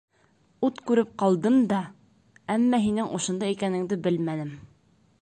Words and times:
Ут 0.67 0.79
күреп 0.91 1.11
ҡалдым 1.23 1.59
да... 1.73 1.83
әммә 2.57 2.81
һинең 2.89 3.15
ошонда 3.19 3.55
икәнеңде 3.57 4.03
белмәнем. 4.09 4.55